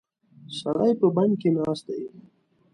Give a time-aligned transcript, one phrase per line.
[0.59, 2.05] سړی په بند کې ناست دی.